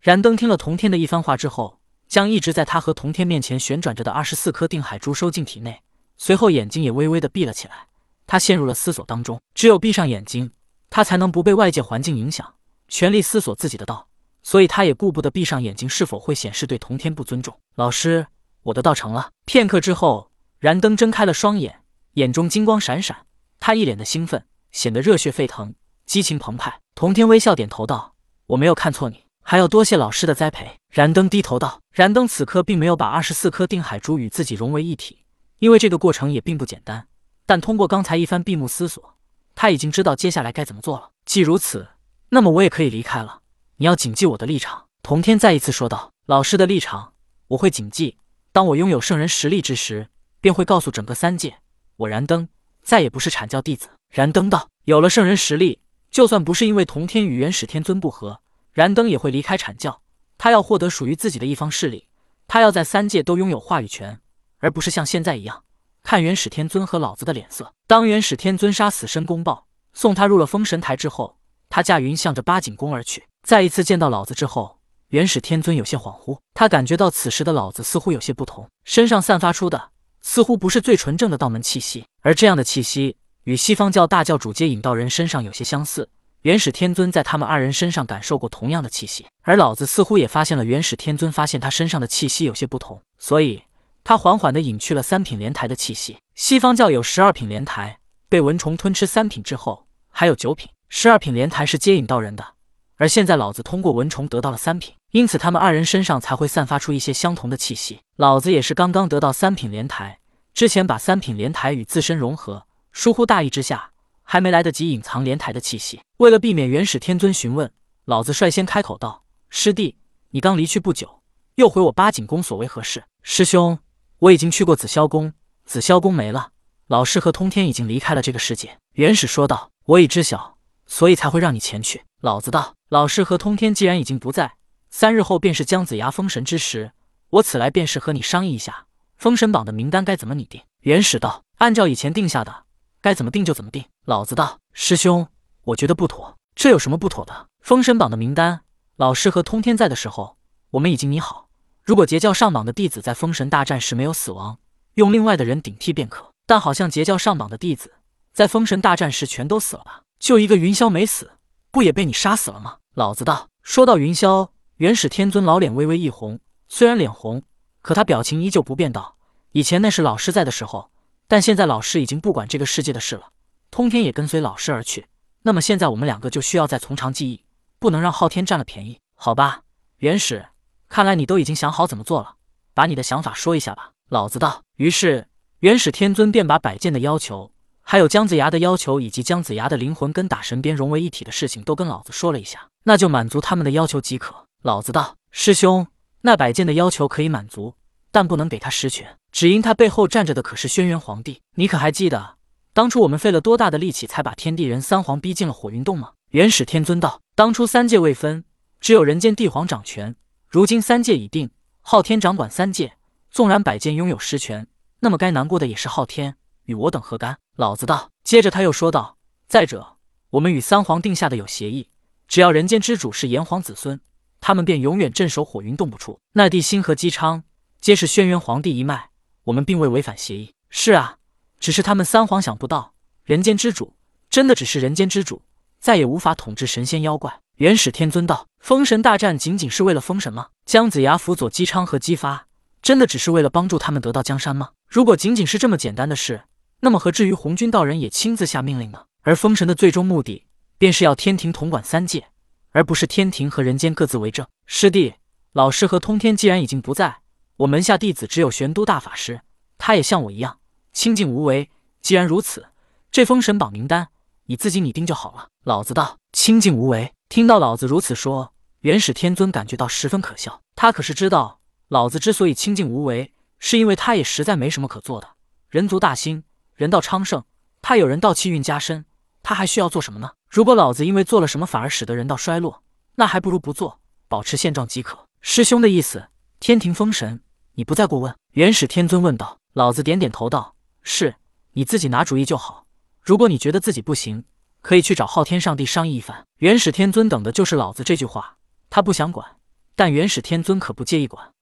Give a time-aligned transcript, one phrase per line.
[0.00, 1.78] 燃灯听了童天的一番话之后，
[2.08, 5.82] 将一直在他和童天面前旋转着的二十四颗定海珠收进体内，
[6.16, 7.88] 随后眼睛也微微的闭了起来。
[8.26, 10.52] 他陷入了思索当中，只有闭上眼睛，
[10.88, 12.54] 他才能不被外界环境影响，
[12.88, 14.08] 全力思索自己的道。
[14.42, 17.54] 所以他也顾不得闭上眼睛是否会显示对童天不尊重。
[17.74, 18.26] 老师，
[18.62, 19.28] 我的道成了。
[19.44, 21.82] 片刻之后，燃灯睁开了双眼，
[22.14, 23.26] 眼中金光闪闪，
[23.58, 25.74] 他一脸的兴奋，显得热血沸腾，
[26.06, 26.80] 激情澎湃。
[26.94, 28.14] 童天微笑点头道
[28.48, 35.24] ：“我没有看错你，还要多谢老师的栽培。”燃灯低头道：“燃灯此刻并没有把二十四颗定海珠与自己融为一体，
[35.60, 37.06] 因为这个过程也并不简单。
[37.46, 39.14] 但通过刚才一番闭目思索，
[39.54, 41.10] 他已经知道接下来该怎么做了。
[41.24, 41.88] 既如此，
[42.30, 43.40] 那么我也可以离开了。
[43.76, 47.12] 你要谨记我的立场。”童天再一次说道：“老师的立场，
[47.48, 48.16] 我会谨记。
[48.52, 50.08] 当我拥有圣人实力之时，
[50.40, 51.58] 便会告诉整个三界，
[51.96, 52.48] 我燃灯
[52.82, 58.40] 再也不是阐教弟子。”燃灯道：“有了圣人实力。”就算不是因为童天与元始天尊不和，
[58.80, 60.00] 燃灯也会离开阐教。
[60.38, 62.06] 他要获得属于自己的一方势力，
[62.48, 64.18] 他要在三界都拥有话语权，
[64.60, 65.64] 而不是像现在一样
[66.02, 67.74] 看元始天尊和老子的脸色。
[67.86, 71.36] 当元始天尊杀死申公豹，送他入了封神台之后，
[71.68, 73.26] 他驾云向着八景宫而去。
[73.46, 74.78] 再一次见到老子之后，
[75.08, 79.90] 元始天尊有些恍惚，他感觉到此时的老子似乎有些不同，身上散发出的
[80.22, 83.18] 似乎不是最纯正的道门气息，而这样的气息。
[83.44, 86.08] 与西方教大教主接引道人身上有些相似，
[86.42, 93.62] 元始天尊在他们二人身上感受过同样的气息，而老子似乎也发现了元始天尊发现他身上的气息有些不同，所以
[94.02, 96.16] 他缓缓地隐去了三品莲台的气息。
[96.34, 97.98] 西方教有十二品莲台，
[98.30, 100.70] 被蚊虫吞吃三品之后，还有九品。
[100.88, 102.54] 十二品莲台是接引道人的，
[102.96, 108.00] 而现在老子通过蚊虫得到了三品，因此他们二人身上才会散发出一些相同的气息。
[108.16, 110.18] 老子也是刚刚得到三品莲台，
[110.54, 112.64] 之前把三品莲台与自身融合。
[112.92, 113.90] 疏忽大意之下，
[114.32, 116.00] 还没来得及隐藏莲台的气息。
[116.18, 117.68] 为了避免元始天尊询问，
[118.04, 119.96] 老子率先开口道：“师弟，
[120.28, 121.20] 你刚离去不久，
[121.56, 123.80] 又回我八景宫，所为何事？”师兄，
[124.20, 125.32] 我已经去过紫霄宫，
[125.64, 126.52] 紫霄宫没了，
[126.86, 128.78] 老师和通天已经离开了这个世界。
[128.92, 130.56] 元始说道：“我已知晓，
[130.86, 134.52] 所以才会让你前去。”老子道：“老师和通天既然已经不在，
[134.90, 136.92] 三日后便是姜子牙封神之时，
[137.30, 142.66] 我此来便是和你商议一下封神榜的名单该怎么拟定。”元始道：“按照以前定下的。”
[143.00, 143.84] 该怎么定就怎么定。
[144.04, 145.26] 老子道：“师兄，
[145.64, 146.36] 我觉得不妥。
[146.54, 147.46] 这有什么不妥的？
[147.60, 148.60] 封神榜的名单，
[148.96, 150.36] 老师和通天在的时候，
[150.72, 151.48] 我们已经拟好。
[151.82, 154.58] 如果截教上榜的弟子在封神大战时没有死亡，
[154.94, 156.30] 用另外的人顶替便可。
[156.46, 157.94] 但好像截教上榜的弟子
[158.32, 160.02] 在封神大战时全都死了吧？
[160.18, 161.30] 就一个云霄没死，
[161.70, 166.38] 不也被你杀死了吗？”老子道：“说到云霄，元始天尊老脸微微一红，
[166.68, 167.42] 虽然脸红，
[167.80, 169.16] 可他表情依旧不变，道：
[169.52, 170.89] 以前那是老师在的时候。”
[171.30, 173.28] 但现在老师已经不管这个世界的事了，
[173.70, 175.06] 通天也跟随老师而去。
[175.42, 177.44] 那么现在我们两个就需要再从长计议，
[177.78, 179.60] 不能让昊天占了便宜，好吧？
[179.98, 180.48] 元始，
[180.88, 182.34] 看来你都已经想好怎么做了，
[182.74, 183.92] 把你的想法说一下吧。
[184.08, 184.62] 老子道。
[184.74, 185.28] 于是
[185.60, 194.34] 元始天尊便把百剑的要求，还有姜子牙的要求，以及姜子牙的灵魂跟打神鞭融为一体的事情都跟老子说了一下，那就满足他们的要求即可。
[194.64, 195.14] 老子道。
[195.30, 195.86] 师兄，
[196.22, 197.76] 那百剑的要求可以满足。
[198.10, 201.40] 但不能给他实权，只因他背后站着的可是轩辕皇帝。
[201.56, 202.36] 你可还记得
[202.72, 206.12] 当初我们费了多大的力气才把天地人三皇逼进了火云洞吗？
[206.30, 208.44] 元始天尊道：“当初三界未分，
[208.80, 210.14] 只有人间帝皇掌权。
[210.48, 212.94] 如今三界已定，昊天掌管三界。
[213.30, 214.66] 纵然百剑拥有实权，
[215.00, 218.10] 那么该难过的也是昊天，与我等何干？”老子道。
[218.24, 219.16] 接着他又说道
[219.48, 219.96] ：“再者，
[220.30, 221.88] 我们与三皇定下的有协议，
[222.28, 224.00] 只要人间之主是炎黄子孙，
[224.40, 226.20] 他们便永远镇守火云洞不出。
[226.32, 227.42] 那地心和姬昌。”
[227.80, 229.09] 皆是轩辕皇帝一脉，
[229.44, 230.52] 我们并未违反协议。
[230.68, 231.16] 是啊，
[231.58, 233.94] 只是他们三皇想不到，人间之主
[234.28, 235.42] 真的只是人间之主，
[235.80, 237.40] 再也无法统治神仙妖怪。
[237.56, 240.48] 元始天尊道：“封神大战仅仅是为了封神吗？
[240.64, 242.46] 姜子牙辅佐姬昌和姬发，
[242.80, 244.70] 真的只是为了帮助他们得到江山吗？
[244.86, 246.44] 如果仅仅是这么简单的事，
[246.80, 249.04] 那么何至于红军道人也亲自下命令呢？
[249.22, 250.46] 而封神的最终目的，
[250.78, 252.28] 便是要天庭统管三界，
[252.70, 254.46] 而不是天庭和人间各自为政。
[254.64, 255.16] 师弟，
[255.52, 257.18] 老师和通天既然已经不在。”
[257.60, 259.42] 我门下弟子只有玄都大法师，
[259.76, 260.60] 他也像我一样
[260.94, 261.68] 清静无为。
[262.00, 262.68] 既然如此，
[263.10, 264.08] 这封神榜名单
[264.46, 265.48] 你自己拟定就好了。
[265.64, 267.12] 老子道：清静无为。
[267.28, 270.62] 听到老子如此说，元始天尊感觉到十分可笑。
[270.74, 275.28] 他可是知道，老子之所以清静无为，是因为他也实在没什么可做的。
[275.68, 276.42] 人族大兴，
[276.74, 277.44] 人道昌盛，
[277.82, 279.04] 他有人道气运加深，
[279.42, 280.30] 他还需要做什么呢？
[280.48, 282.82] 如果老子因为做了什么反而使得人道衰落，
[283.16, 285.26] 那还不如不做，保持现状即可。
[285.42, 286.28] 师兄的意思，
[286.58, 287.42] 天庭封神。
[287.74, 288.34] 你不再过问？
[288.52, 289.58] 元始天尊问道。
[289.72, 291.36] 老子点点头道：“是，
[291.72, 292.86] 你自己拿主意就好。
[293.20, 294.44] 如果你觉得自己不行，
[294.82, 298.56] 可以去找昊天上帝商议一番。”元始天尊等的就是老子这句话，
[298.90, 299.56] 他不想管，
[299.94, 301.52] 但元始天尊可不介意管。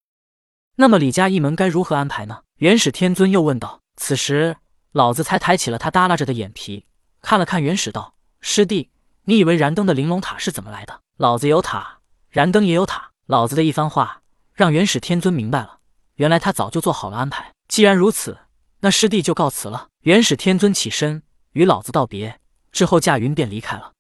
[0.77, 2.43] 那么李家一门该如何安排呢？
[2.57, 3.83] 元始天尊又问道。
[3.97, 4.57] 此时，
[4.93, 6.87] 老子才抬起了他耷拉着的眼皮，
[7.21, 8.91] 看了看元始，道：“师弟，
[9.25, 11.01] 你以为燃灯的玲珑塔是怎么来的？
[11.17, 11.99] 老子有塔，
[12.31, 14.23] 燃灯也有塔。”老子的一番话，
[14.55, 15.78] 让元始天尊明白了，
[16.19, 17.51] 原来他早就做好了安排。
[17.67, 18.39] 既然如此，
[18.81, 19.89] 那师弟就告辞了。
[20.03, 21.23] 元始天尊起身
[21.53, 22.39] 与老子道别
[22.71, 23.93] 之后，驾云便离开了。